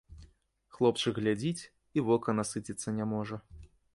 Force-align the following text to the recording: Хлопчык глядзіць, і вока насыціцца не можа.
Хлопчык 0.77 1.19
глядзіць, 1.19 1.67
і 1.99 2.03
вока 2.09 2.35
насыціцца 2.39 2.87
не 2.99 3.05
можа. 3.13 3.35